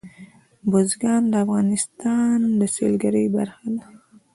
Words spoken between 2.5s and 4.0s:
د سیلګرۍ برخه ده.